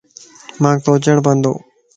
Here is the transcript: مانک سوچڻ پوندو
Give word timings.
مانک 0.61 0.79
سوچڻ 0.85 1.17
پوندو 1.25 1.53